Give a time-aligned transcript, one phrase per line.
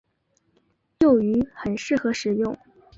[0.97, 2.57] 幼鱼很适合食用。